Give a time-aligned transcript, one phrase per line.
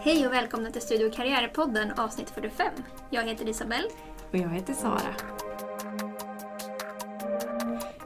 [0.00, 2.66] Hej och välkomna till Studio Karriärpodden avsnitt 45.
[3.10, 3.88] Jag heter Isabelle.
[4.30, 5.14] Och jag heter Sara.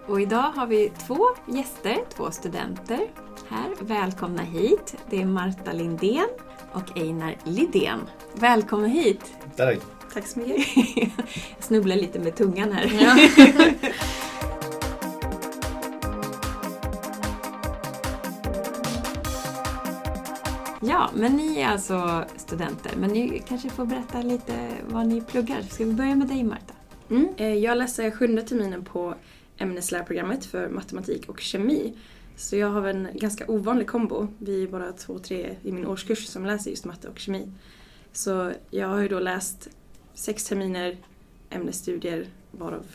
[0.06, 3.00] Och idag har vi två gäster, två studenter
[3.48, 3.74] här.
[3.80, 4.96] Välkomna hit.
[5.10, 6.28] Det är Marta Lindén
[6.72, 8.00] och Einar Lidén.
[8.34, 9.32] Välkomna hit!
[9.56, 9.78] Tack.
[10.14, 10.76] Tack så mycket.
[11.56, 12.90] Jag snubblar lite med tungan här.
[13.00, 13.16] Ja.
[20.98, 22.92] Ja, men ni är alltså studenter.
[22.96, 25.62] Men ni kanske får berätta lite vad ni pluggar.
[25.62, 26.74] Ska vi börja med dig Marta?
[27.10, 27.28] Mm.
[27.36, 29.14] eh, Jag läser sjunde terminen på
[29.58, 31.94] ämneslärarprogrammet för matematik och kemi.
[32.36, 34.28] Så jag har en ganska ovanlig kombo.
[34.38, 37.52] Vi är bara två, tre i min årskurs som läser just matte och kemi.
[38.12, 39.68] Så jag har ju då läst
[40.14, 40.96] sex terminer
[41.50, 42.86] ämnesstudier varav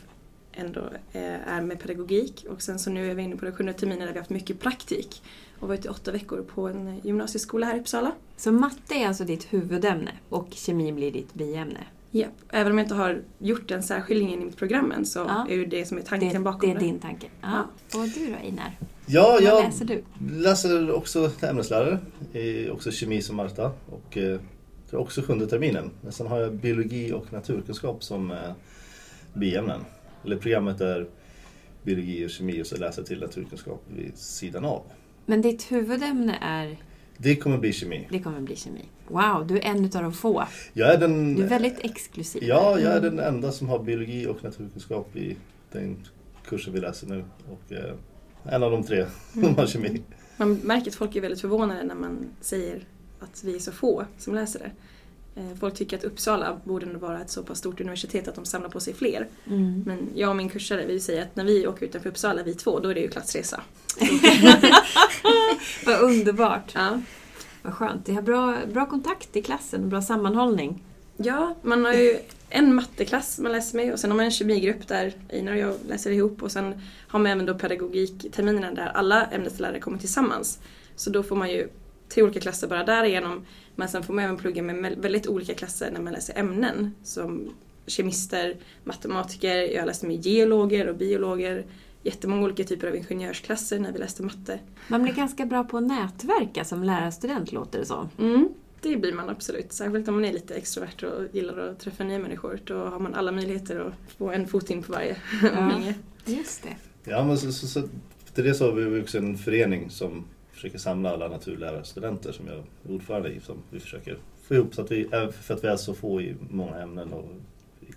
[0.56, 0.80] ändå
[1.12, 3.98] eh, är med pedagogik och sen så nu är vi inne på den sjunde terminen
[4.00, 5.22] där vi har haft mycket praktik
[5.60, 8.12] och varit i åtta veckor på en gymnasieskola här i Uppsala.
[8.36, 11.80] Så matte är alltså ditt huvudämne och kemi blir ditt biämne.
[12.10, 15.46] Ja, även om jag inte har gjort den särskiljningen i mitt programmen så Ja.
[15.50, 17.26] är ju det som är Det, tanken bakom det är din tanke.
[17.42, 17.62] Ja.
[17.94, 18.78] Och du då Einar?
[19.06, 20.02] Ja, Vad jag läser du?
[20.40, 21.98] läser också ämneslärare,
[22.32, 24.40] eh, också kemi som Marta och eh,
[24.90, 25.90] det är också sjunde terminen.
[26.02, 28.38] Men sen har jag biologi och naturkunskap som eh,
[29.34, 29.80] biämnen.
[30.24, 31.06] Eller programmet är
[31.82, 34.82] biologi och kemi och så läser jag till naturkunskap vid sidan av.
[35.26, 36.76] Men ditt huvudämne är,
[37.16, 38.06] Det kommer bli kemi.
[38.10, 38.84] det kommer bli kemi.
[39.08, 40.44] Wow, du är en utav de få.
[40.72, 42.42] Jag är den, Du är väldigt exklusiv.
[42.44, 45.36] ja, jag är den enda som har biologi och naturkunskap i
[45.72, 45.96] den
[46.46, 47.24] kursen vi läser nu.
[47.50, 47.94] Och, eh,
[48.54, 50.02] en av de tre som har kemi.
[50.36, 52.84] Man märker att folk är väldigt förvånade när man säger
[53.20, 54.70] att vi är så få som läser det.
[55.36, 58.68] Eh, Folk tycker att Uppsala borde vara ett så pass stort universitet att de samlar
[58.68, 59.28] på sig fler.
[59.46, 59.82] Mm.
[59.86, 62.78] Men jag och min kursare vi säger att när vi åker utanför Uppsala, vi två,
[62.80, 63.60] då är det ju klassresa.
[65.86, 66.72] Vad underbart.
[66.74, 67.00] Ja.
[67.62, 68.06] Vad skönt.
[68.06, 70.82] Det har bra, bra kontakt i klassen, bra sammanhållning.
[71.16, 72.18] ja, man har ju
[72.48, 75.74] en matteklass man läser med och sen har man en kemigrupp där Einar och jag
[75.88, 80.58] läser ihop och sen har man även då pedagogikterminerna där alla ämneslärare kommer tillsammans.
[80.96, 81.68] Så då får man ju
[82.08, 83.46] tre olika klasser bara därigenom.
[83.76, 86.94] Men sen får man även plugga med me- väldigt olika klasser när man läser ämnen.
[87.02, 87.48] Som
[87.86, 91.64] kemister, matematiker, jag läste med geologer och biologer.
[92.02, 94.58] Jättemånga olika typer av ingenjörsklasser när vi läste matte.
[94.88, 98.08] Man blir ganska bra på att nätverka som lärarstudent låter det som.
[98.18, 98.48] Mm,
[98.80, 99.72] det blir man absolut.
[99.72, 102.60] Särskilt om man är lite extrovert och gillar att träffa nya människor.
[102.64, 105.94] Då har man alla möjligheter att få en fot in på varje umgänge.
[106.24, 106.76] Just det.
[107.10, 107.82] Ja, men så, så, så,
[108.34, 112.56] till det så har vi också en förening som försöker samla alla naturlärarstudenter som jag
[112.56, 113.40] är ordförande i.
[113.40, 115.08] Som vi försöker få ihop så att vi,
[115.42, 117.24] för att vi är så få i många ämnen och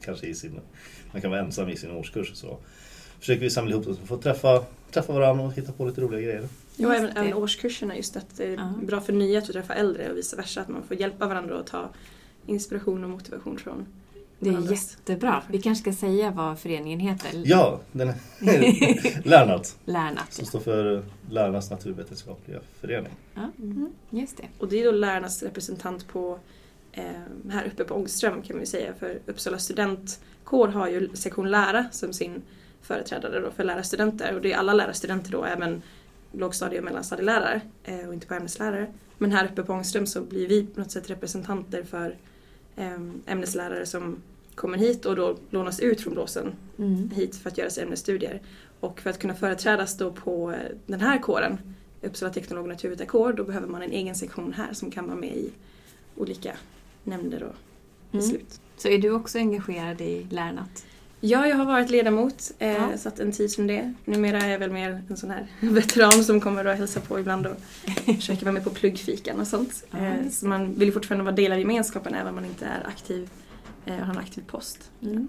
[0.01, 0.59] kanske i sin,
[1.12, 2.57] man kan vara ensam i sin årskurs och så.
[3.19, 6.22] Försöker vi samla ihop oss och få träffa, träffa varandra och hitta på lite roliga
[6.22, 6.47] grejer.
[6.78, 8.74] Jo, Just även, även årskurserna just att det är Ja.
[8.88, 10.62] bra för nya att träffa äldre och vice versa.
[10.62, 11.89] Att man får hjälpa varandra att ta
[12.45, 13.85] inspiration och motivation från
[14.40, 15.44] Det är jättebra.
[15.50, 17.30] Vi kanske ska säga vad föreningen heter.
[17.46, 18.16] Ja, den är
[19.28, 20.34] Lärnat Lärnat.
[20.34, 23.12] som står för Lärarnas naturvetenskapliga förening.
[23.36, 23.90] Ja, Mm.
[24.09, 24.44] just det.
[24.59, 26.40] Och det är då lärarnas representant på
[26.92, 27.03] eh,
[27.50, 28.94] här uppe på Ångström kan vi säga.
[29.00, 32.42] För Uppsala studentkår har ju sektion lära som sin
[32.81, 34.36] företrädare då för lärarstudenter.
[34.36, 35.81] Och det är alla lärarstudenter då, även
[36.31, 38.88] lågstadie och mellanstadielärare eh, och inte på ämneslärare.
[39.18, 42.16] Men här uppe på Ångström så blir vi på något sätt representanter för
[43.26, 44.16] ämneslärare som
[44.56, 47.10] kommer hit och då lånas ut från blåsen Mm.
[47.10, 48.42] hit för att göra sina ämnesstudier.
[48.80, 51.58] Och för att kunna företrädas då på eh, den här kåren,
[52.02, 55.38] Uppsala teknolog och naturvetarkår, då behöver man en egen sektion här som kan vara med
[55.38, 55.52] i
[56.16, 56.52] olika
[57.04, 57.56] nämnder och
[58.12, 58.26] Mm.
[58.26, 58.62] beslut.
[58.78, 60.86] Så är du också engagerad i Lärnat?
[61.20, 62.98] Ja, jag har varit ledamot, eh, Ja.
[62.98, 63.94] satt en tid som det.
[64.06, 67.48] Numera är jag väl mer en sån här veteran som kommer och hälsar på ibland
[67.48, 67.56] och
[68.16, 69.84] försöker vara med på pluggfikan och sånt.
[69.92, 72.66] Ja, Eh, så man vill ju fortfarande vara del av gemenskapen även om man inte
[72.66, 73.30] är aktiv
[73.86, 74.92] eh, och har en aktiv post.
[75.02, 75.28] Mm.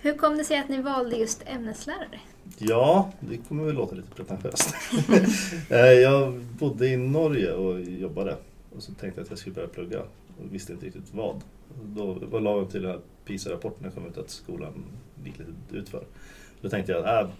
[0.00, 2.20] Hur kom det sig att ni valde just ämneslärare?
[2.58, 4.74] Ja, det kommer väl låta lite pretentiöst.
[5.70, 8.36] Eh, jag bodde i Norge och jobbade
[8.76, 10.02] och så tänkte jag att jag skulle börja plugga
[10.38, 11.40] och visste inte riktigt vad.
[11.84, 14.84] Då var lagom till den här PISA-rapporten kom ut att skolan
[15.24, 16.04] gick lite utför.
[16.60, 17.30] Då tänkte jag att äh,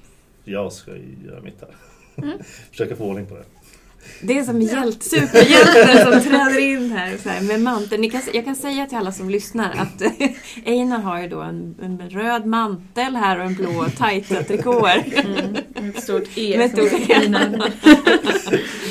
[0.45, 0.91] jag ska
[1.27, 1.75] göra mitt här.
[2.17, 2.39] Mm.
[2.71, 3.45] Försöka få ordning på det.
[4.21, 8.01] Det är som hjält, superhjälten som träder in här, så här med manteln.
[8.01, 10.03] Ni kan, jag kan säga till alla som lyssnar att
[10.67, 15.05] Einar har ju då en, en röd mantel här och en blå tajta trikåer.
[15.15, 15.91] Mm.
[15.91, 16.59] Ett stort E.
[16.59, 17.33] Med ett stort E.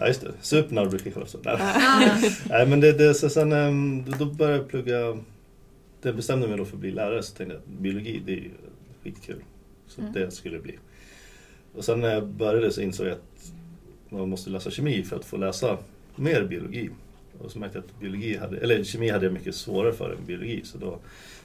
[0.00, 0.06] Ja.
[0.08, 1.38] Just det, Supnar brukar jag kalla det så.
[1.44, 1.56] Nej.
[1.58, 2.18] Ja.
[2.48, 5.18] Nej men det, det, så sen ehm, då började jag plugga,
[6.02, 8.50] det bestämde mig då för att bli lärare så tänkte jag biologi det är ju
[9.04, 9.42] skitkul.
[9.88, 10.12] Så Mm.
[10.12, 10.78] det skulle det bli.
[11.74, 13.52] Och sen när jag började så insåg jag att
[14.08, 15.78] man måste läsa kemi för att få läsa
[16.16, 16.90] mer biologi.
[17.38, 20.26] Och så märkte jag att biologi hade, eller kemi hade jag mycket svårare för än
[20.26, 20.60] biologi.
[20.64, 20.98] Så då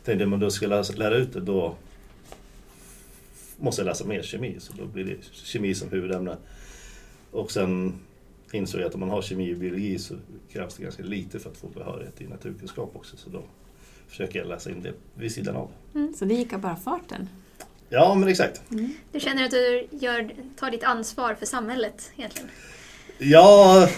[0.04, 1.76] tänkte jag att då ska jag lära, lära ut det då
[3.58, 4.56] måste jag läsa mer kemi.
[4.60, 6.38] Så då blir det kemi som huvudämne.
[7.32, 7.94] Och sen
[8.56, 10.16] insåg jag att om man har kemi och biologi så
[10.52, 13.18] krävs det ganska lite för att få behörighet i naturkunskap också.
[13.18, 13.44] Så då
[14.08, 15.70] försöker jag läsa in det vid sidan av.
[16.16, 17.30] Så det gick av bara farten?
[17.90, 18.62] Ja, men exakt.
[19.12, 22.50] Du känner att du gör, tar ditt ansvar för samhället egentligen?
[23.18, 23.90] Ja,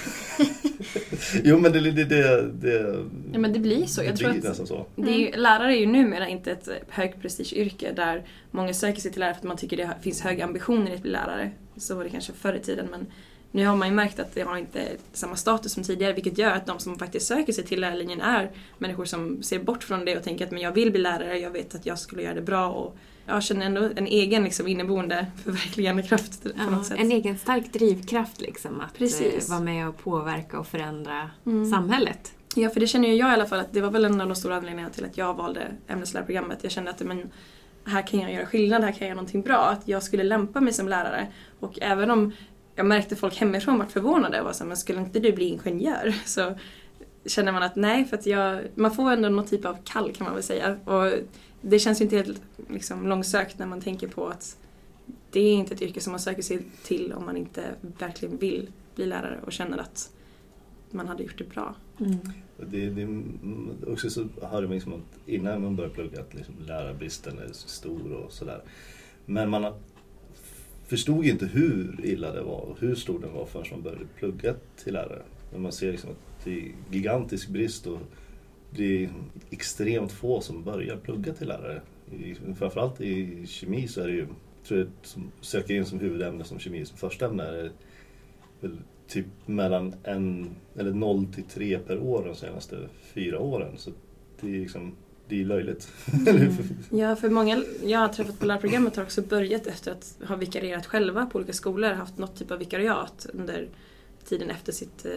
[1.43, 4.03] jo men det, det, det, det, Ja, men det blir så.
[4.03, 4.85] Jag det tror blir att nästan så.
[4.95, 9.11] Det är ju, lärare är ju numera inte ett högt prestigeyrke där många söker sig
[9.11, 11.51] till lärare för att man tycker det finns höga ambitioner i att bli lärare.
[11.77, 13.05] Så var det kanske förr i tiden men
[13.57, 16.51] nu har man ju märkt att det har inte samma status som tidigare vilket gör
[16.51, 20.17] att de som faktiskt söker sig till lärarlinjen är människor som ser bort från det
[20.17, 22.41] och tänker att men jag vill bli lärare, jag vet att jag skulle göra det
[22.41, 26.99] bra och jag känner ändå en egen liksom, inneboende förverkligandekraft på Ja, något sätt.
[26.99, 29.45] en egen stark drivkraft liksom att Precis.
[29.45, 31.71] eh, vara med och påverka och förändra Mm.
[31.71, 32.33] samhället.
[32.55, 34.27] Ja, för det känner ju jag i alla fall att det var väl en av
[34.27, 36.59] de stora anledningarna till att jag valde ämneslärarprogrammet.
[36.61, 37.29] Jag kände att men,
[37.85, 39.57] här kan jag göra skillnad, här kan jag göra någonting bra.
[39.57, 41.27] Att jag skulle lämpa mig som lärare.
[41.59, 42.31] Och även om
[42.77, 45.45] jag märkte folk hemifrån vart förvånade och var så här, men skulle inte du bli
[45.45, 46.15] ingenjör?
[46.25, 46.53] Så
[47.25, 50.25] känner man att nej, för att jag, man får ändå någon typ av kall kan
[50.25, 50.77] man väl säga.
[50.85, 51.11] Och
[51.61, 54.57] det känns ju inte helt liksom, långsökt när man tänker på att
[55.31, 57.63] det är inte ett yrke som man söker sig till om man inte
[57.99, 60.11] verkligen vill bli lärare och känner att
[60.91, 61.75] man hade gjort det bra.
[62.57, 66.55] Det, det, mm, också så hörde man liksom att innan man började plugga att liksom
[66.67, 68.61] lärarbristen är stor och sådär.
[69.25, 69.73] Men man
[70.87, 74.53] förstod inte hur illa det var och hur stor den var förrän man började plugga
[74.83, 75.21] till lärare.
[75.51, 77.99] Men man ser liksom att det är gigantisk brist och
[78.75, 79.09] det är
[79.49, 81.81] extremt få som börjar plugga till lärare.
[82.11, 84.27] I, framförallt i kemi så är det ju,
[84.67, 87.71] tror jag, som söker in som huvudämne som kemi som första ämne är det
[88.59, 93.77] väl typ mellan en, eller 0 till 3 per år de senaste fyra åren.
[93.77, 93.91] Så
[94.41, 94.95] det är liksom,
[95.27, 95.87] det är löjligt.
[96.89, 100.85] Ja, för många jag har träffat på lärarprogrammet har också börjat efter att ha vikarierat
[100.85, 103.67] själva på olika skolor, haft något typ av vikariat under
[104.25, 105.11] tiden efter sitt eh,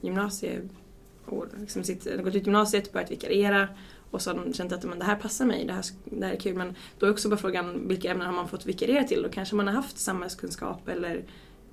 [0.00, 1.48] gymnasieår.
[1.60, 3.68] Liksom sitt, gått ut gymnasiet, börjat vikariera
[4.10, 6.32] och så har de känt att men, det här passar mig, det här, det här
[6.32, 6.56] är kul.
[6.56, 9.22] Men då är också bara frågan vilka ämnen har man fått vikariera till?
[9.22, 11.24] Då kanske man har haft samhällskunskap eller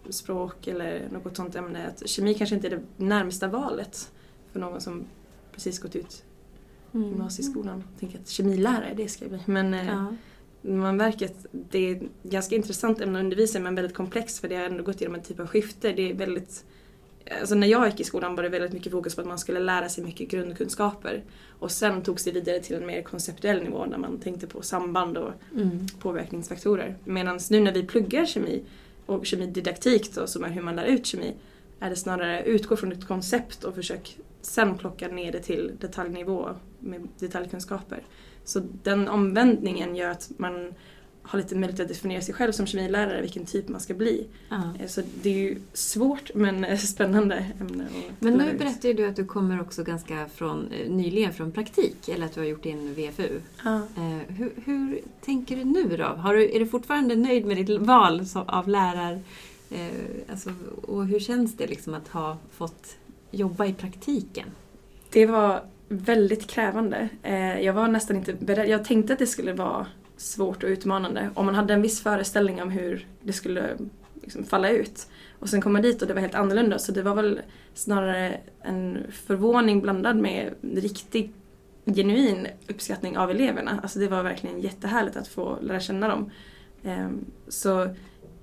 [0.09, 1.87] språk eller något sånt ämne.
[1.87, 4.11] Att kemi kanske inte är det närmsta valet
[4.51, 5.05] för någon som
[5.51, 6.23] precis gått ut
[6.93, 7.09] Mm.
[7.09, 7.83] gymnasieskolan.
[7.99, 9.39] Tänker att kemilärare, det ska jag bli.
[9.45, 10.15] Men eh, Ja.
[10.61, 14.49] man märker att det är ett ganska intressant ämne att undervisa men väldigt komplext för
[14.49, 15.91] det har ändå gått igenom en typ av skifte.
[15.93, 16.65] Det är väldigt
[17.39, 19.59] Alltså när jag gick i skolan var det väldigt mycket fokus på att man skulle
[19.59, 21.23] lära sig mycket grundkunskaper.
[21.59, 25.17] Och sen togs det vidare till en mer konceptuell nivå när man tänkte på samband
[25.17, 25.87] och Mm.
[25.99, 26.95] påverkningsfaktorer.
[27.05, 28.61] Medan nu när vi pluggar kemi
[29.05, 31.33] och kemididaktik då, som är hur man lär ut kemi,
[31.79, 36.49] är det snarare utgå från ett koncept och försök sen plocka ner det till detaljnivå
[36.79, 38.03] med detaljkunskaper.
[38.43, 40.73] Så den omvändningen gör att man
[41.23, 44.27] har lite möjlighet att definiera sig själv som kemilärare, vilken typ man ska bli.
[44.79, 47.87] Eh, Så det är ju svårt men eh, spännande ämne
[48.19, 52.09] Men nu berättar ju du att du kommer också ganska från, eh, nyligen från praktik,
[52.09, 53.39] eller att du har gjort din VFU.
[53.97, 56.03] Eh, hur, hur tänker du nu då?
[56.03, 59.19] Har du, är du fortfarande nöjd med ditt val av lärar...
[59.69, 60.49] Eh, alltså,
[60.81, 62.95] och hur känns det liksom att ha fått
[63.31, 64.47] jobba i praktiken?
[65.09, 67.09] Det var väldigt krävande.
[67.23, 68.69] Eh, jag var nästan inte beredd.
[68.69, 71.29] Jag tänkte att det skulle vara svårt och utmanande.
[71.33, 73.77] Om man hade en viss föreställning om hur det skulle
[74.21, 75.07] liksom falla ut.
[75.39, 76.79] Och sen kom man dit och det var helt annorlunda.
[76.79, 77.41] Så det var väl
[77.73, 81.33] snarare en förvåning blandad med riktig
[81.85, 83.79] genuin uppskattning av eleverna.
[83.83, 86.31] Alltså det var verkligen jättehärligt att få lära känna dem.
[86.83, 87.87] Ehm, så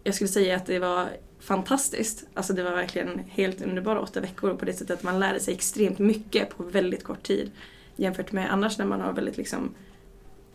[0.04, 1.08] jag skulle säga att det var
[1.40, 2.24] fantastiskt.
[2.34, 5.54] Alltså det var verkligen helt underbara åtta veckor på det sättet att man lärde sig
[5.54, 7.50] extremt mycket på väldigt kort tid.
[7.96, 9.74] Jämfört med annars när man har väldigt liksom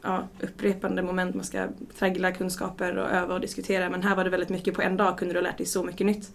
[0.02, 1.68] ja, upprepande moment, man ska
[2.00, 3.90] traggla kunskaper och öva och diskutera.
[3.90, 5.84] Men här var det väldigt mycket på en dag, kunde du ha lärt dig så
[5.84, 6.32] mycket nytt.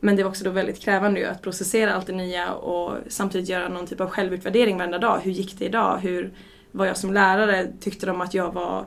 [0.00, 3.48] Men det var också då väldigt krävande ju att processera allt det nya och samtidigt
[3.48, 5.20] göra någon typ av självutvärdering varenda dag.
[5.22, 5.98] Hur gick det idag?
[5.98, 6.32] Hur
[6.70, 7.72] var jag som lärare?
[7.80, 8.86] Tyckte de att jag var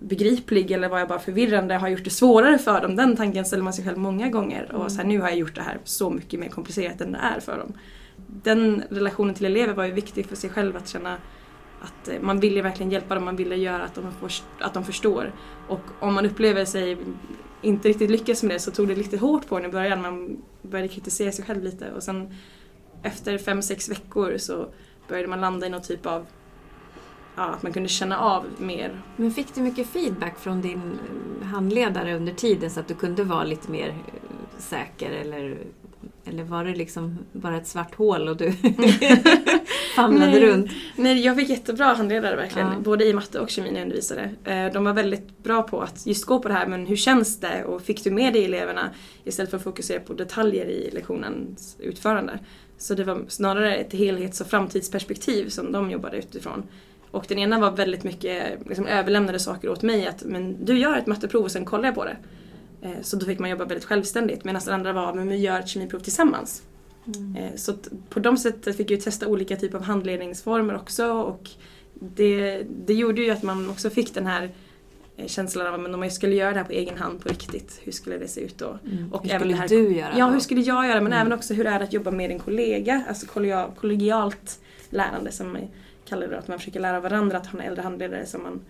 [0.00, 1.74] begriplig eller var jag bara förvirrande?
[1.74, 2.96] Har gjort det svårare för dem?
[2.96, 4.72] Den tanken ställer man sig själv många gånger.
[4.74, 7.18] Och så här, nu har jag gjort det här så mycket mer komplicerat än det
[7.18, 7.72] är för dem.
[8.42, 11.16] Den relationen till elever var ju viktig för sig själv att känna
[11.80, 14.84] att eh, man ville verkligen hjälpa dem, man ville göra att de, får, att de
[14.84, 15.32] förstår.
[15.68, 16.96] Och om man upplever sig
[17.62, 20.02] inte riktigt lyckas med det så tog det lite hårt på en i början.
[20.02, 22.34] Man började kritisera sig själv lite och sen
[23.02, 24.68] efter fem, sex veckor så
[25.08, 26.26] började man landa i någon typ av
[27.36, 29.00] ja, att man kunde känna av mer.
[29.16, 30.98] Men fick du mycket feedback från din
[31.42, 33.94] handledare under tiden så att du kunde vara lite mer eh,
[34.58, 35.58] säker eller,
[36.24, 38.52] eller var det liksom bara ett svart hål och du
[39.96, 40.40] famlade Nej.
[40.40, 40.70] runt?
[40.96, 42.78] Nej, jag fick jättebra handledare verkligen, Ja.
[42.84, 44.30] både i matte och kemi när jag undervisade.
[44.44, 47.40] Eh, De var väldigt bra på att just gå på det här, men hur känns
[47.40, 48.90] det och fick du med dig eleverna
[49.24, 52.38] istället för att fokusera på detaljer i lektionens utförande.
[52.78, 56.62] Så det var snarare ett helhets och framtidsperspektiv som de jobbade utifrån.
[57.14, 60.96] Och den ena var väldigt mycket, liksom överlämnade saker åt mig att men du gör
[60.96, 62.16] ett matteprov och sen kollar jag på det.
[62.82, 65.60] Eh, Så då fick man jobba väldigt självständigt medan den andra var men vi gör
[65.60, 66.62] ett kemiprov tillsammans.
[67.38, 67.72] Eh, Så
[68.08, 71.50] på de sättet fick jag testa olika typer av handledningsformer också och
[71.94, 74.50] det, det gjorde ju att man också fick den här
[75.16, 77.80] eh, känslan av att om jag skulle göra det här på egen hand på riktigt,
[77.82, 78.78] hur skulle det se ut då?
[78.92, 79.12] Mm.
[79.12, 80.32] Och hur även skulle det här- du göra Ja, då?
[80.32, 81.00] hur skulle jag göra?
[81.00, 81.20] Men Mm.
[81.20, 83.04] även också hur är det att jobba med en kollega?
[83.08, 84.58] Alltså kollegial, kollegialt
[84.90, 85.62] lärande som man
[86.14, 86.38] kallar det.
[86.38, 88.60] Att man försöker lära varandra att ha en äldre handledare som man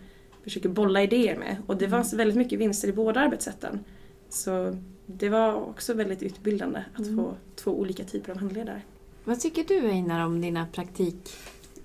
[0.45, 1.57] försöker bolla idéer med.
[1.67, 3.81] Och det fanns väldigt mycket vinster i båda arbetssätten.
[4.29, 7.17] Så det var också väldigt utbildande att Mm.
[7.17, 8.83] få två olika typer av handledare.
[9.25, 11.17] Vad tycker du Einar om dina praktik?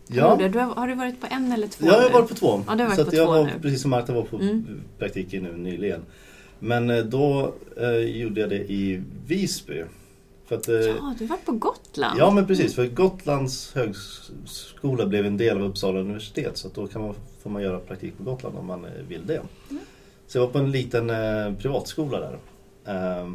[0.07, 2.13] Ja, Du har, har du varit på en eller två jag har nu?
[2.13, 2.63] varit på två.
[2.67, 3.51] Ja, du har varit så att på jag två var, nu.
[3.61, 4.81] precis som Marta var på Mm.
[4.97, 6.01] praktik nu nyligen.
[6.59, 9.83] Men eh, då eh, gjorde jag det i Visby.
[10.49, 12.19] För att, eh, Ja, du har varit på Gotland.
[12.19, 17.01] Ja men precis, för Gotlands högskola blev en del av Uppsala universitet så då kan
[17.01, 19.41] man, får man göra praktik på Gotland om man eh, vill det.
[20.27, 22.37] Så jag var på en liten eh, privatskola där.
[22.85, 23.31] Eh,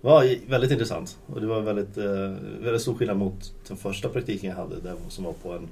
[0.00, 4.50] var väldigt intressant och det var väldigt, eh, väldigt stor skillnad mot den första praktiken
[4.50, 5.68] jag hade där, som var på en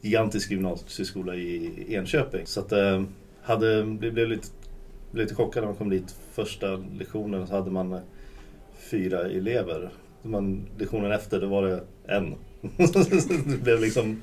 [0.00, 2.46] gigantisk gymnasieskola i Enköping.
[2.46, 3.02] Så att, eh,
[3.42, 4.48] hade, blev, blev, lite,
[5.10, 8.00] blev lite chockad när man kom dit första lektionen så hade man eh,
[8.78, 9.90] fyra elever.
[10.22, 12.34] Man, lektionen efter då var det en.
[13.46, 14.22] det blev liksom,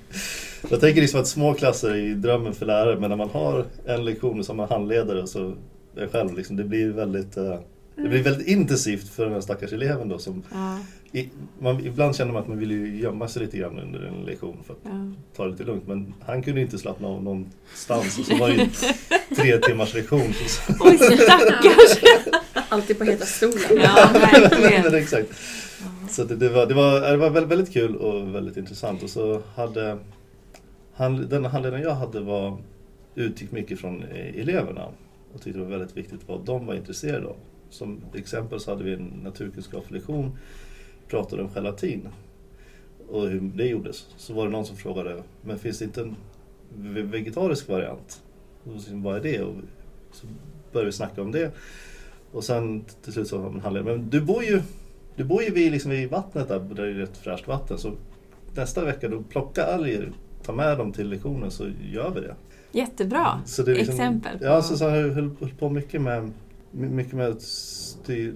[0.70, 4.06] jag tänker liksom att små klasser är drömmen för lärare men när man har en
[4.06, 5.54] lektion som en handledare så
[5.96, 7.60] är själv, liksom, det blir väldigt eh,
[7.96, 10.80] det blir väldigt intensivt för den här stackars eleven då som Ja,
[11.12, 14.26] i, man, ibland känner man att man vill ju gömma sig lite grann under en
[14.26, 15.12] lektion för att ja.
[15.36, 18.56] ta det lite lugnt men han kunde inte slappna av någonstans och så var det
[18.56, 18.70] ju
[19.36, 20.34] tre timmars lektion.
[20.34, 22.00] Så, Oj, stackars!
[22.76, 23.60] Alltid på heta stolen.
[23.84, 24.84] Ja, verkligen.
[24.84, 25.30] men exakt.
[26.10, 29.04] Så det, det, var, det, var, det var väldigt, väldigt kul och väldigt intressant.
[29.04, 29.98] Och så hade
[30.94, 32.58] han, den handledaren jag hade var,
[33.16, 34.86] utgick mycket från eh, eleverna
[35.34, 37.36] och tyckte det var väldigt viktigt vad de var intresserade av.
[37.70, 40.38] Som exempel så hade vi en naturkunskapslektion,
[41.08, 42.08] pratade om gelatin
[43.10, 44.06] och hur det gjordes.
[44.18, 46.16] Så var det någon som frågade, men finns det inte en
[46.78, 48.22] ve- vegetarisk variant?
[48.64, 49.42] Och så, vad är det?
[49.42, 49.56] Och
[50.12, 50.28] så
[50.72, 51.52] började vi snacka om det.
[52.36, 54.62] Och sen till slut sa han handledaren, men du bor ju
[55.16, 57.78] du bor ju vid, liksom vid vattnet där, där det är rätt fräscht vatten.
[57.78, 57.92] Så
[58.56, 60.12] nästa vecka då plocka alger,
[60.44, 62.36] ta med dem till lektionen så gör vi det.
[62.72, 63.42] Jättebra.
[63.46, 66.32] Så det är liksom, Exempel på- Ja, så, så han höll, höll på mycket med,
[66.72, 68.34] mycket med att styr,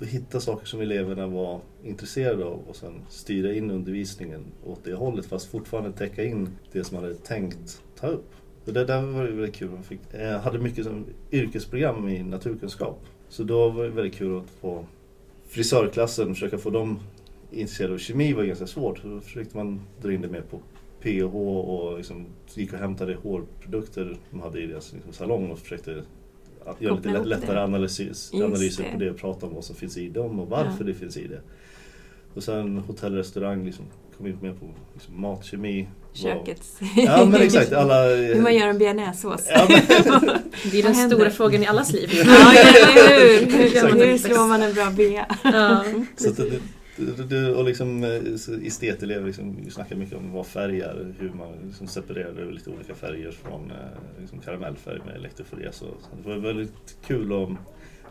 [0.00, 5.26] hitta saker som eleverna var intresserade av och sen styra in undervisningen åt det hållet
[5.26, 8.30] fast fortfarande täcka in det som man hade tänkt ta upp.
[8.66, 9.70] Och det där var väldigt kul.
[9.70, 13.04] Man fick, eh, hade mycket som yrkesprogram i naturkunskap.
[13.28, 14.86] Så då var det väldigt kul att få
[15.46, 16.98] frisörklassen, försöka få dem
[17.50, 19.02] intresserade av kemi var ganska svårt.
[19.02, 20.60] Då försökte man dra in det mer på
[21.02, 26.02] PH och liksom gick och hämtade hårprodukter de hade i deras liksom, salong och försökte
[26.64, 28.92] att göra lite lätt, lättare analys, analyser det.
[28.92, 30.86] på det och prata om vad som finns i dem och varför Ja.
[30.86, 31.40] det finns i det.
[32.34, 33.84] Och sen hotell och restaurang liksom,
[34.16, 35.88] kom in mer på liksom, matkemi.
[36.14, 36.78] Kökets...
[36.96, 38.04] Ja men exakt, alla...
[38.14, 39.46] Hur man gör en bearnaisesås.
[39.50, 39.80] Ja, men,
[40.70, 42.10] Det är den stora frågan i allas liv.
[42.12, 43.46] Ja, eller hur?
[43.94, 45.26] Hur, hur slår man en bra bea?
[45.44, 45.84] Ja.
[46.16, 46.60] Så att det,
[47.22, 51.52] det, och liksom eh, estetelever liksom, vi snackar mycket om vad färg är, hur man
[51.66, 55.30] liksom separerar lite olika färger från eh, liksom karamellfärg med
[55.74, 55.84] så
[56.22, 57.48] det var väldigt kul att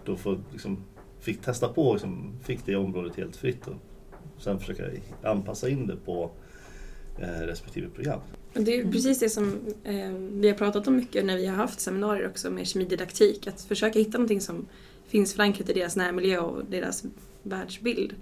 [0.05, 0.83] då få, liksom,
[1.19, 3.75] fick testa på, liksom, fick det området helt fritt och
[4.41, 4.83] sen försöka
[5.23, 6.29] anpassa in det på eh,
[7.21, 8.19] respektive program.
[8.53, 11.79] Det är precis det som eh, vi har pratat om mycket när vi har haft
[11.79, 13.47] seminarier också med kemididaktik.
[13.47, 14.67] Att försöka hitta någonting som
[15.07, 17.03] finns förankrat i deras närmiljö och deras
[17.43, 18.15] världsbild.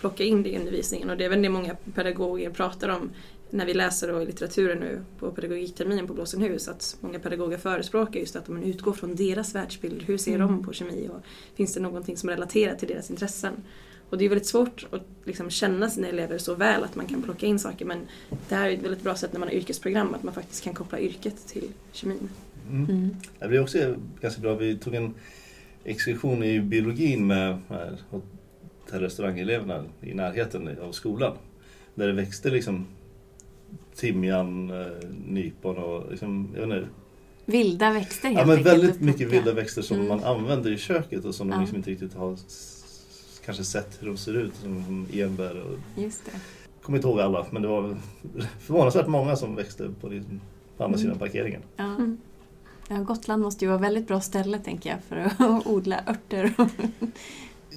[0.00, 3.10] Plocka in det i undervisningen och det är väl det många pedagoger pratar om
[3.50, 8.20] när vi läser då i litteraturen nu på pedagogikterminen på Blåsenhus att många pedagoger förespråkar
[8.20, 10.02] just att man utgår från deras världsbild.
[10.02, 10.46] Hur ser Mm.
[10.46, 11.20] de på kemi och
[11.54, 13.52] finns det någonting som relaterar till deras intressen?
[14.10, 17.22] Och det är väldigt svårt att liksom känna sina elever så väl att man kan
[17.22, 17.98] plocka in saker men
[18.48, 20.74] det här är ett väldigt bra sätt när man har yrkesprogram att man faktiskt kan
[20.74, 22.28] koppla yrket till kemin.
[22.70, 22.84] Mm.
[22.90, 23.16] Mm.
[23.38, 24.54] Det blev också ganska bra.
[24.54, 25.14] Vi tog en
[25.84, 27.58] exkursion i biologin med
[28.86, 31.36] restaurangeleverna i närheten av skolan.
[31.94, 32.86] Där det växte liksom
[33.94, 34.86] timjan, eh,
[35.26, 36.88] nypon och liksom, jag vet inte,
[37.46, 40.08] Vilda växter helt Ja men enkelt väldigt mycket vilda växter som Mm.
[40.08, 41.54] man använder i köket och som Ja.
[41.54, 42.36] de liksom inte riktigt har
[43.44, 44.54] kanske sett hur de ser ut.
[44.56, 46.30] Som enbär och Just det.
[46.82, 47.96] kommer inte ihåg alla men det var
[48.60, 50.40] förvånansvärt många som växte på, din,
[50.76, 50.98] på andra Mm.
[50.98, 51.62] sidan parkeringen.
[51.76, 51.84] Ja.
[51.84, 52.18] Mm.
[52.88, 56.54] Ja, Gotland måste ju vara väldigt bra ställe tänker jag för att odla örter.
[56.58, 56.68] och-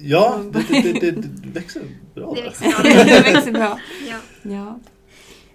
[0.00, 1.82] Ja, det, det, det, det, det växer
[2.14, 2.48] bra Det där.
[2.48, 2.82] växer bra.
[3.04, 3.80] det växer bra.
[4.08, 4.16] Ja.
[4.42, 4.78] Ja.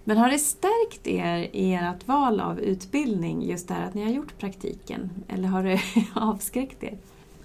[0.04, 4.04] Men har det stärkt er i ert val av utbildning, just det här att ni
[4.04, 5.10] har gjort praktiken?
[5.28, 5.82] Eller har det
[6.14, 6.98] avskräckt er?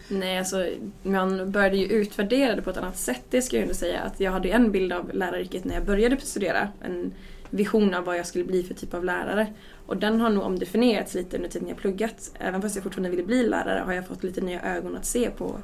[0.09, 0.67] Nej, alltså
[1.03, 4.01] man började ju utvärdera det på ett annat sätt, det ska jag ändå säga.
[4.01, 6.69] Att jag hade en bild av läraryrket när jag började studera.
[6.81, 7.13] En
[7.51, 9.47] vision av vad jag skulle bli för typ av lärare.
[9.87, 12.31] Och den har nog omdefinierats lite under tiden jag pluggat.
[12.39, 15.31] Även fast jag fortfarande ville bli lärare har jag fått lite nya ögon att se
[15.31, 15.59] på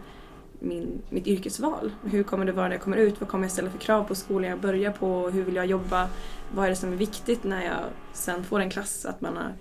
[0.61, 1.93] min, mitt yrkesval.
[2.05, 3.21] Hur kommer det vara när jag kommer ut?
[3.21, 5.31] Vad kommer jag ställa för krav på skolan jag börjar på?
[5.31, 6.09] Hur vill jag jobba?
[6.55, 7.81] Vad är det som är viktigt när jag
[8.13, 9.07] sen får en klass?
[9.07, 9.53] Att man har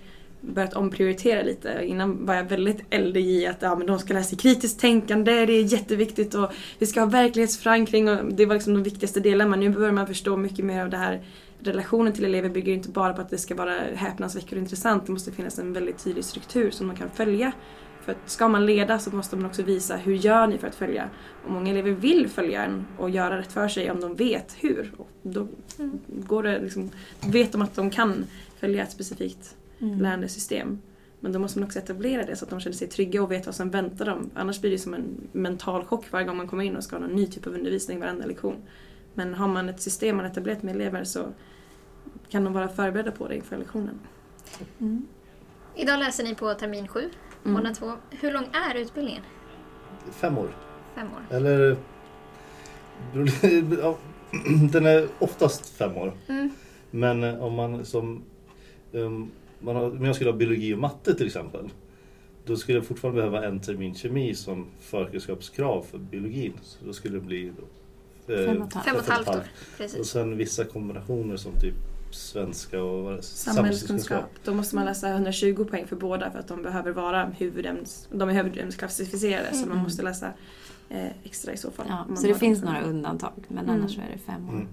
[0.46, 1.80] börjat omprioritera lite.
[1.84, 5.46] Innan var jag väldigt eldig i att ja, men de ska lära sig kritiskt tänkande,
[5.46, 9.50] det är jätteviktigt och vi ska ha verklighetsförankring och det var liksom de viktigaste delarna.
[9.50, 11.22] Men nu börjar man förstå mycket mer av det här
[11.60, 15.06] relationen till elever bygger inte bara på att det ska vara häpnadsväckande och intressant.
[15.06, 17.52] Det måste finnas en väldigt tydlig struktur som man kan följa.
[18.04, 20.74] För att ska man leda så måste man också visa hur gör ni för att
[20.74, 21.10] följa.
[21.44, 24.92] Och många elever vill följa en och göra rätt för sig om de vet hur.
[24.96, 25.48] Och då
[25.78, 25.98] Mm.
[26.06, 28.26] går det liksom, vet de att de kan
[28.60, 29.56] följa ett specifikt
[29.88, 30.00] Mm.
[30.02, 30.78] lärandesystem.
[31.20, 33.46] Men då måste man också etablera det så att de känner sig trygga och vet
[33.46, 34.30] vad som väntar dem.
[34.34, 37.00] Annars blir det som en mental chock varje gång man kommer in och ska ha
[37.06, 38.56] någon ny typ av undervisning varenda lektion.
[39.14, 41.26] Men har man ett system man etablerat med elever så
[42.28, 44.00] kan de vara förberedda på det inför lektionen.
[44.80, 45.06] Mm.
[45.74, 47.54] Idag läser ni på termin 7, Mm.
[47.54, 47.92] månad 2.
[48.10, 49.22] Hur lång är utbildningen?
[50.10, 50.56] Fem år.
[50.94, 51.36] Fem år.
[51.36, 51.76] Eller...
[54.72, 56.12] Den är oftast fem år.
[56.28, 56.50] Mm.
[56.90, 58.22] Men om man som...
[58.92, 59.30] Um,
[59.64, 61.68] man har, om jag skulle ha biologi och matte till exempel.
[62.46, 66.52] Då skulle jag fortfarande behöva en termin kemi som förkunskapskrav för biologin.
[66.62, 67.52] Så då skulle det bli...
[68.28, 68.86] eh, Fem och ett halvt.
[68.86, 70.00] Fem och ett halvt år.
[70.00, 71.74] Och sen vissa kombinationer som typ
[72.10, 73.22] svenska och vad är det?
[73.22, 74.24] Samhällskunskap.
[74.44, 78.28] Då måste man läsa 120 poäng för båda för att de behöver vara huvudämnes, de
[78.28, 79.82] är huvudämnesklassificerade så man Mm.
[79.82, 80.32] måste läsa
[81.24, 81.86] extra i så fall.
[81.88, 83.76] Ja, så det finns några undantag, men Mm.
[83.80, 84.52] annars är det fem år.
[84.52, 84.66] Mm.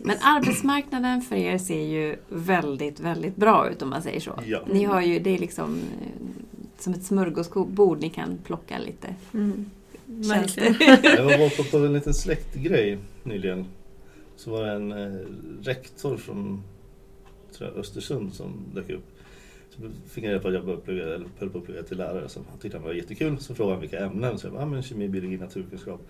[0.00, 4.40] Men arbetsmarknaden för er ser ju väldigt, väldigt bra ut om man säger så.
[4.46, 4.60] Ja.
[4.72, 6.26] Ni har ju, det är liksom eh,
[6.78, 9.70] som ett smörgåsbord ni kan plocka lite Mm.
[10.06, 10.74] Verkligen.
[11.02, 13.64] Jag var på, på en liten släktgrej nyligen.
[14.36, 15.20] Så var det en eh,
[15.62, 16.62] rektor från
[17.56, 19.04] tror jag, Östersund som dök upp.
[20.08, 22.28] Fick jag reda på att jag började plugga, eller höll på att plugga till lärare.
[22.28, 23.38] Så han tyckte han var jättekul.
[23.38, 24.38] Så frågade han vilka ämnen.
[24.38, 26.00] Så jag bara, ah, men kemi, biologi, naturkunskap.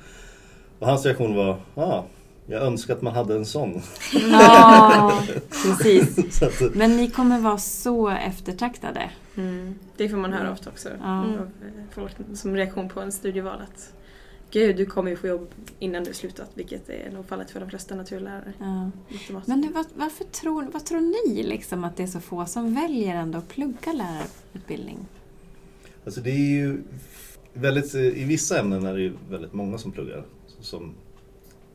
[0.79, 2.03] Och hans reaktion var, ah,
[2.47, 3.83] jag önskar att man hade en sån.
[4.31, 6.39] Ja, precis.
[6.39, 9.11] så att, Men ni kommer vara så eftertraktade.
[9.37, 9.75] Mm.
[9.97, 10.89] Det får man höra ofta också.
[11.01, 11.19] Ja.
[11.19, 13.93] Av eh, folk som reaktion på en studieval att
[14.51, 17.71] Gud, du kommer ju få jobb innan du slutat, vilket är nog fallet för de
[17.71, 18.53] flesta naturlärare.
[18.59, 18.91] Ja.
[19.47, 22.75] Men du, vad, varför tror, vad tror ni liksom att det är så få som
[22.75, 24.99] väljer ändå att plugga lärarutbildning?
[26.05, 26.83] Alltså det är ju
[27.53, 30.25] väldigt, i vissa ämnen är det ju väldigt många som pluggar.
[30.61, 30.95] Som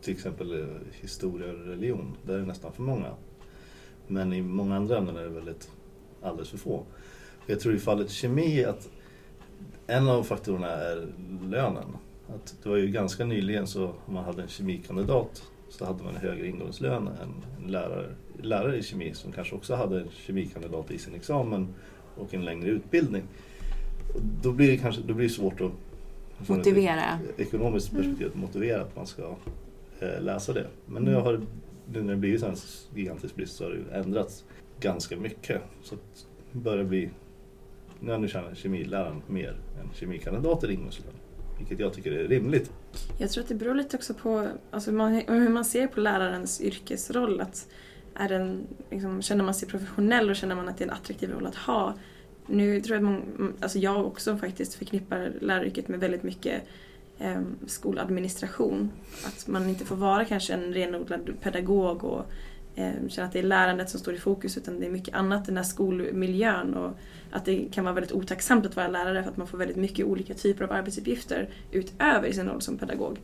[0.01, 3.11] till exempel eh, historia och religion, där är det nästan för många.
[4.07, 5.69] Men i många andra ämnen är det väldigt
[6.21, 6.83] alldeles för få.
[7.45, 8.89] Jag tror i fallet kemi att
[9.87, 11.07] en av faktorerna är
[11.41, 11.97] lönen.
[12.27, 16.15] Att det var ju ganska nyligen så om man hade en kemikandidat så hade man
[16.15, 20.91] en högre ingångslön än en lärare, lärare i kemi som kanske också hade en kemikandidat
[20.91, 21.67] i sin examen
[22.15, 23.23] och en längre utbildning.
[24.41, 25.71] Då blir det kanske då blir det svårt att
[26.45, 27.19] från ett Motivera.
[27.37, 28.03] ekonomiskt Mm.
[28.03, 29.35] perspektiv att motivera att man ska
[29.99, 30.67] eh, läsa det.
[30.85, 31.41] Men nu, har,
[31.93, 32.55] nu när det blivit en
[32.95, 34.45] gigantisk brist så har det ändrats
[34.79, 35.61] ganska mycket.
[35.83, 35.95] Så
[36.51, 37.09] det börjar bli,
[37.99, 41.13] nu tjänar kemiläraren mer än kemikandidater i ingångslön.
[41.57, 42.71] Vilket jag tycker är rimligt.
[43.17, 45.99] Jag tror att det beror lite också på alltså, hur man, hur man ser på
[45.99, 47.41] lärarens yrkesroll.
[47.41, 47.67] Att
[48.15, 51.31] är den, liksom, känner man sig professionell och känner man att det är en attraktiv
[51.31, 51.93] roll att ha.
[52.47, 56.63] Nu tror jag att man, alltså jag också faktiskt förknippar läraryrket med väldigt mycket
[57.19, 58.91] eh, skoladministration.
[59.25, 62.25] Att man inte får vara kanske en renodlad pedagog och
[63.07, 65.57] känna att det är lärandet som står i fokus utan det är mycket annat, den
[65.57, 66.97] här skolmiljön och
[67.31, 70.05] att det kan vara väldigt otacksamt att vara lärare för att man får väldigt mycket
[70.05, 73.21] olika typer av arbetsuppgifter utöver sin roll som pedagog.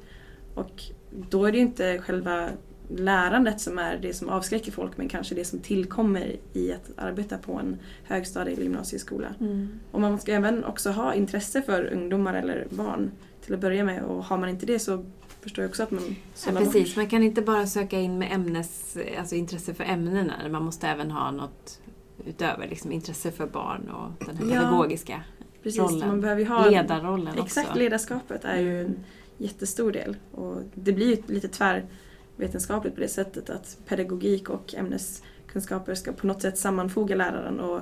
[0.53, 0.83] Och
[1.29, 2.49] då är det ju inte själva
[2.95, 7.37] lärandet som är det som avskräcker folk men kanske det som tillkommer i att arbeta
[7.37, 9.27] på en högstadie eller gymnasieskola.
[9.39, 9.79] Mm.
[9.91, 13.11] Och man ska även också ha intresse för ungdomar eller barn
[13.45, 15.05] till att börja med och har man inte det så
[15.41, 18.97] förstår jag också att man Ja, precis, man kan inte bara söka in med ämnes,
[19.19, 20.33] alltså intresse för ämnena.
[20.49, 21.79] Man måste även ha något
[22.25, 25.23] utöver, liksom intresse för barn och den här Ja, pedagogiska
[25.63, 26.07] Precis, rollen.
[26.07, 27.79] man behöver ha ledarrollen Exakt, också.
[27.79, 28.95] ledarskapet är ju en
[29.37, 30.15] jättestor del.
[30.31, 36.27] Och det blir ju lite tvärvetenskapligt på det sättet att pedagogik och ämneskunskaper ska på
[36.27, 37.59] något sätt sammanfoga läraren.
[37.59, 37.81] Och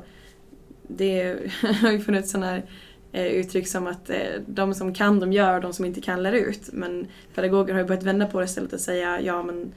[0.87, 1.37] det
[1.81, 2.65] har ju funnits sådana här
[3.11, 6.33] eh, uttryck som att eh, de som kan de gör, de som inte kan lär
[6.33, 6.69] ut.
[6.73, 9.71] Men pedagoger har ju börjat vända på det istället och säga ja men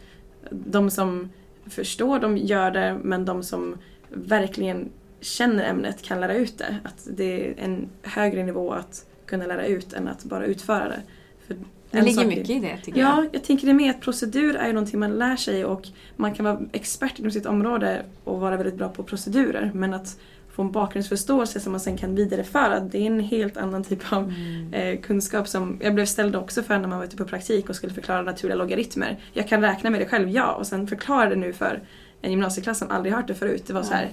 [0.50, 1.28] de som
[1.66, 4.88] förstår de gör det men de som verkligen
[5.20, 6.76] känner ämnet kan lära ut det.
[6.82, 11.02] Att det är en högre nivå att kunna lära ut än att bara utföra det.
[11.46, 11.56] För
[11.90, 13.24] Det ligger mycket i det tycker jag.
[13.24, 16.34] Ja, jag tänker det med att procedur är ju någonting man lär sig och man
[16.34, 19.70] kan vara expert inom sitt område och vara väldigt bra på procedurer.
[19.74, 20.18] Men att
[20.52, 24.22] få en bakgrundsförståelse som man sen kan vidareföra, det är en helt annan typ av
[24.22, 24.74] Mm.
[24.74, 27.76] eh, kunskap som jag blev ställd också för när man var ute på praktik och
[27.76, 29.20] skulle förklara naturliga logaritmer.
[29.32, 31.82] Jag kan räkna med det själv, ja, och sen förklara det nu för
[32.20, 33.62] en gymnasieklass som aldrig hört det förut.
[33.66, 34.08] Det var så här,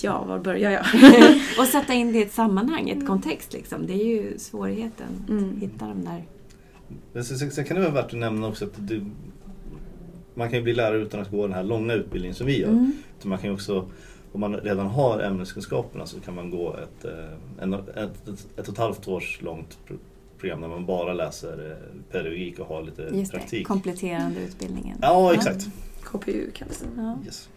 [0.00, 0.84] ja, var börjar jag?
[1.58, 3.86] och sätta in det i ett sammanhang, ett kontext liksom.
[3.86, 5.06] Det är ju svårigheten.
[5.28, 5.60] Mm.
[5.60, 6.24] Hitta de där.
[7.12, 9.06] Men sen, kan det vara värt att nämna också att det,
[10.34, 12.68] man kan ju bli lärare utan att gå den här långa utbildningen som vi gör.
[12.68, 12.92] Mm.
[13.22, 13.88] Man kan ju också,
[14.34, 18.68] om man redan har ämneskunskaperna så kan man gå ett, eh, en, ett, ett, ett
[18.68, 19.96] och ett halvt års långt pro-
[20.38, 23.66] program där man bara läser eh, pedagogik och har lite Just det, praktik.
[23.66, 24.98] kompletterande utbildningen.
[25.02, 25.66] Ja, exakt.
[26.04, 27.02] KPU kallas det.
[27.02, 27.18] Ja.
[27.24, 27.48] Yes.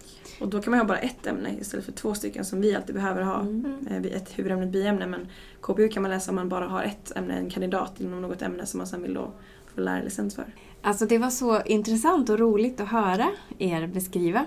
[0.42, 2.96] Och då kan man ha bara ett ämne istället för två stycken som vi alltid
[2.96, 3.40] behöver ha.
[3.42, 3.88] Mm.
[3.90, 5.08] Eh, Ett huvudämne, ett biämne.
[5.08, 5.28] Men
[5.62, 8.66] KPU kan man läsa om man bara har ett ämne, en kandidat inom något ämne
[8.66, 9.32] som man sen vill då
[9.76, 10.46] få lärarlicens för.
[10.82, 14.46] Alltså det var så intressant och roligt att höra er beskriva.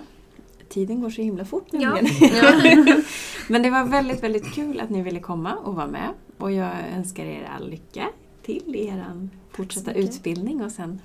[0.71, 1.89] Tiden går så himla fort Ja.
[1.95, 3.03] nämligen.
[3.49, 6.09] Men det var väldigt, väldigt kul att ni ville komma och vara med.
[6.37, 8.07] Och jag önskar er all lycka
[8.45, 11.01] till i er fortsatta utbildning och sen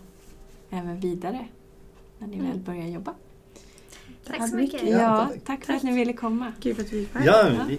[0.71, 1.47] även vidare
[2.19, 3.15] när ni väl börjar jobba.
[4.27, 4.83] Tack så mycket.
[4.83, 5.45] Ja, Ja, tack.
[5.45, 6.53] tack för att ni ville komma.
[6.63, 7.67] Kul för att vi fick vara här.
[7.71, 7.77] Ja,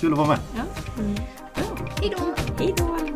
[0.00, 0.38] kul att vara med.
[0.56, 0.62] Ja.
[2.00, 2.34] Hej då!
[2.58, 3.15] Hej då!